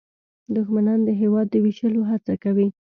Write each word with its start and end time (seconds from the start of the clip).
دښمنان 0.55 0.99
د 1.07 1.09
هېواد 1.21 1.47
د 1.51 1.55
ویشلو 1.65 2.01
هڅه 2.11 2.33
کوي 2.43 2.67